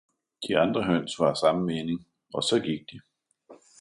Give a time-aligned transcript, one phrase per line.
[0.47, 3.01] De andre høns var af samme mening, og så gik de.